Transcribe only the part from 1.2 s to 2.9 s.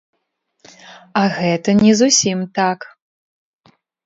А гэта не зусім так.